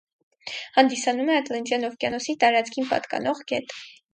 Հանդիսանում 0.77 1.29
է 1.35 1.35
ատլանտյան 1.41 1.85
օվկիանոսի 1.91 2.37
տարածքին 2.45 2.91
պատկանող 2.95 3.45
գետ։ 3.53 3.79